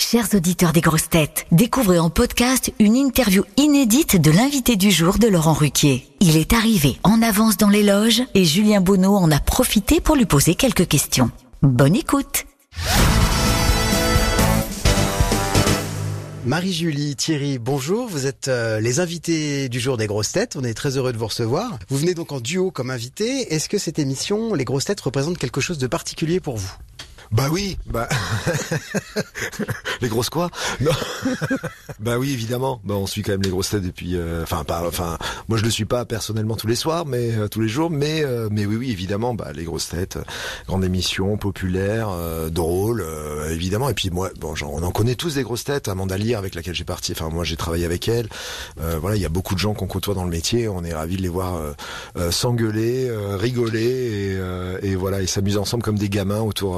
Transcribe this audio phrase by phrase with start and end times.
[0.00, 5.18] Chers auditeurs des grosses têtes, découvrez en podcast une interview inédite de l'invité du jour
[5.18, 6.06] de Laurent Ruquier.
[6.20, 10.14] Il est arrivé en avance dans les loges et Julien Bonneau en a profité pour
[10.14, 11.32] lui poser quelques questions.
[11.62, 12.46] Bonne écoute
[16.46, 18.08] Marie-Julie, Thierry, bonjour.
[18.08, 20.54] Vous êtes euh, les invités du jour des grosses têtes.
[20.56, 21.76] On est très heureux de vous recevoir.
[21.88, 23.52] Vous venez donc en duo comme invité.
[23.52, 26.72] Est-ce que cette émission, les grosses têtes, représente quelque chose de particulier pour vous?
[27.30, 28.08] Bah oui, bah
[30.00, 30.50] les grosses quoi?
[30.80, 30.92] Non.
[32.00, 32.80] bah oui, évidemment.
[32.84, 35.64] Bah on suit quand même les grosses têtes depuis euh, enfin pas enfin moi je
[35.64, 38.64] le suis pas personnellement tous les soirs mais euh, tous les jours mais euh, mais
[38.64, 40.18] oui oui, évidemment, bah les grosses têtes,
[40.66, 42.10] grande émission populaire,
[42.50, 43.04] drôle
[43.50, 46.38] évidemment et puis moi bon genre, on en connaît tous des grosses têtes, Amanda Lear
[46.38, 48.28] avec laquelle j'ai parti enfin moi j'ai travaillé avec elle.
[49.00, 51.16] voilà, il y a beaucoup de gens qu'on côtoie dans le métier, on est ravis
[51.16, 51.60] de les voir
[52.30, 54.38] s'engueuler, rigoler
[54.82, 56.76] et, voilà et s'amuser ensemble comme des gamins autour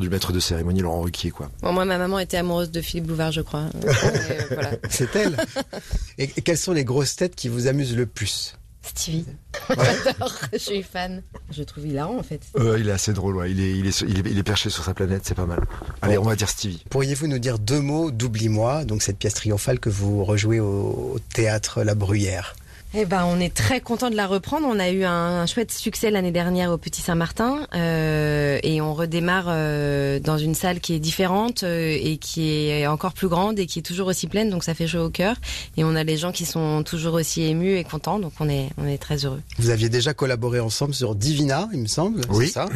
[0.00, 1.50] du maître de cérémonie Laurent Ruquier quoi.
[1.62, 3.66] Bon, moi ma maman était amoureuse de Philippe Bouvard je crois.
[3.84, 4.70] Euh, voilà.
[4.90, 5.36] C'est elle.
[6.18, 8.56] Et quelles sont les grosses têtes qui vous amusent le plus?
[8.82, 9.24] Stevie.
[9.68, 11.22] J'adore, je suis fan.
[11.50, 12.40] Je trouve hilarant en fait.
[12.58, 13.50] Euh, il est assez drôle, ouais.
[13.50, 15.60] il, est, il, est, il, est, il est perché sur sa planète, c'est pas mal.
[16.02, 16.84] Allez, on va dire Stevie.
[16.90, 21.18] Pourriez-vous nous dire deux mots d'Oublie-moi, donc cette pièce triomphale que vous rejouez au, au
[21.32, 22.54] théâtre La Bruyère?
[22.96, 24.68] Eh ben, on est très content de la reprendre.
[24.70, 29.46] On a eu un, chouette succès l'année dernière au Petit Saint-Martin euh, et on redémarre
[29.48, 33.66] euh, dans une salle qui est différente euh, et qui est encore plus grande et
[33.66, 34.48] qui est toujours aussi pleine.
[34.48, 35.36] Donc ça fait chaud au cœur
[35.76, 38.20] et on a les gens qui sont toujours aussi émus et contents.
[38.20, 39.40] Donc on est on est très heureux.
[39.58, 42.20] Vous aviez déjà collaboré ensemble sur Divina, il me semble.
[42.30, 42.48] Oui.
[42.48, 42.68] Ça?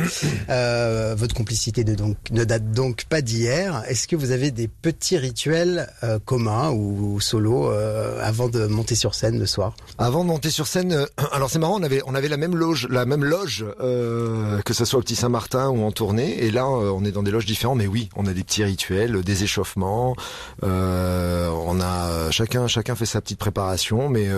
[0.51, 3.85] Euh, votre complicité de donc, ne date donc pas d'hier.
[3.89, 9.15] Est-ce que vous avez des petits rituels euh, communs ou, solo avant de monter sur
[9.15, 9.75] scène le soir?
[10.09, 12.56] Avant de monter sur scène, euh, alors c'est marrant, on avait on avait la même
[12.56, 16.50] loge, la même loge euh, que ça soit au Petit Saint-Martin ou en tournée, et
[16.50, 19.20] là euh, on est dans des loges différentes, mais oui, on a des petits rituels,
[19.20, 20.17] des échauffements,
[20.62, 24.28] on a chacun chacun fait sa petite préparation, mais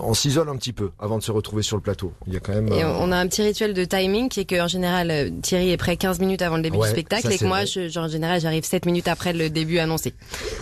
[0.00, 2.14] on s'isole un petit peu avant de se retrouver sur le plateau.
[2.26, 2.68] Il y a quand même.
[2.68, 5.98] Et on a un petit rituel de timing qui est qu'en général Thierry est prêt
[5.98, 8.64] 15 minutes avant le début du spectacle et que moi, je, genre, en général, j'arrive
[8.64, 10.14] 7 minutes après le début annoncé.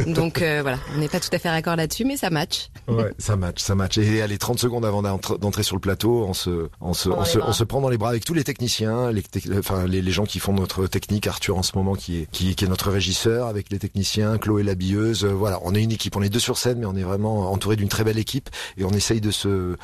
[0.09, 2.71] Donc voilà, on n'est pas tout à fait raccord là-dessus, mais ça match.
[2.89, 3.97] Ouais, ça match, ça match.
[3.99, 8.11] Et allez, 30 secondes avant d'entrer sur le plateau, on se, prend dans les bras
[8.11, 9.23] avec tous les techniciens, les,
[9.59, 12.55] enfin les, les, gens qui font notre technique, Arthur en ce moment qui est, qui,
[12.55, 15.25] qui est notre régisseur, avec les techniciens, Chloé l'habilleuse.
[15.25, 17.51] Euh, voilà, on est une équipe, on est deux sur scène, mais on est vraiment
[17.51, 19.77] entouré d'une très belle équipe et on essaye de se,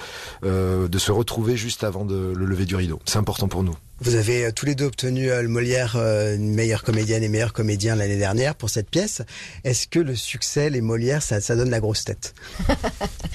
[0.44, 3.00] euh, de se retrouver juste avant de le lever du rideau.
[3.04, 3.74] C'est important pour nous.
[4.02, 7.52] Vous avez euh, tous les deux obtenu euh, le Molière euh, meilleure comédienne et meilleur
[7.52, 9.22] comédien l'année dernière pour cette pièce.
[9.62, 12.34] Est-ce que le succès, les Molières, ça, ça donne la grosse tête?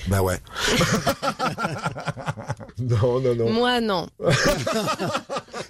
[0.08, 0.38] Bah ouais.
[2.80, 3.52] non, non, non.
[3.52, 4.08] Moi, non.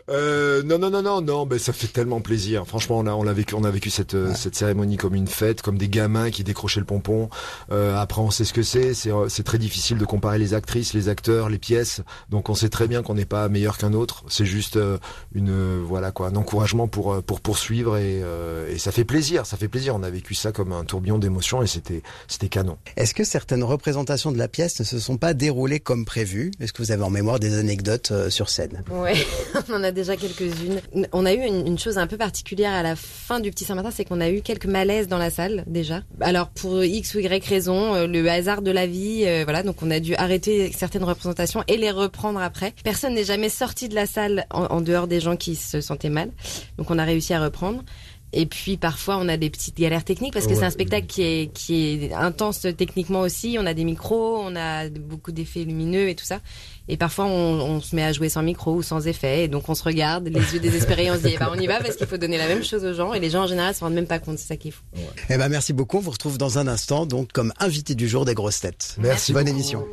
[0.09, 1.45] euh, non, non, non, non, non.
[1.45, 2.65] Ben ça fait tellement plaisir.
[2.65, 4.35] Franchement, on a, on a vécu, on a vécu cette, ouais.
[4.35, 7.29] cette cérémonie comme une fête, comme des gamins qui décrochaient le pompon.
[7.71, 8.93] Euh, après, on sait ce que c'est.
[8.93, 12.01] C'est, c'est très difficile de comparer les actrices, les acteurs, les pièces.
[12.29, 14.23] Donc, on sait très bien qu'on n'est pas meilleur qu'un autre.
[14.29, 14.79] C'est juste
[15.33, 19.57] une voilà quoi un encouragement pour pour poursuivre et, euh, et, ça fait plaisir ça
[19.57, 23.13] fait plaisir on a vécu ça comme un tourbillon d'émotions et c'était c'était canon est-ce
[23.13, 26.51] que certaines représentations de la pièce ne se sont pas déroulées comme prévu?
[26.59, 28.83] Est-ce que vous avez en mémoire des anecdotes euh, sur scène?
[28.89, 29.15] Ouais
[29.69, 30.79] on en a déjà quelques-unes
[31.11, 34.05] on a eu une, chose un peu particulière à la fin du petit Saint-Martin c'est
[34.05, 37.95] qu'on a eu quelques malaises dans la salle déjà alors pour x ou y raison
[37.95, 41.63] euh, le hasard de la vie euh, voilà donc on a dû arrêter certaines représentations
[41.67, 45.19] et les reprendre après personne n'est jamais sorti de la salle en, en dehors des
[45.19, 46.31] gens qui se sentaient mal.
[46.77, 47.83] Donc on a réussi à reprendre.
[48.33, 51.07] Et puis parfois on a des petites galères techniques parce que ouais, c'est un spectacle
[51.07, 53.57] qui est qui est intense techniquement aussi.
[53.59, 56.39] On a des micros, on a beaucoup d'effets lumineux et tout ça.
[56.89, 59.69] Et parfois on, on, se met à jouer sans micro ou sans effet et donc
[59.69, 61.79] on se regarde les yeux désespérés et on se dit eh ben on y va
[61.79, 63.79] parce qu'il faut donner la même chose aux gens et les gens en général se
[63.79, 64.39] rendent même pas compte.
[64.39, 64.83] C'est ça qui est fou.
[64.95, 65.03] Ouais.
[65.29, 65.97] Eh ben merci beaucoup.
[65.97, 68.95] On vous retrouve dans un instant donc comme invité du jour des grosses têtes.
[68.99, 69.31] Merci.
[69.31, 69.55] Bonne beaucoup.
[69.55, 69.85] émission.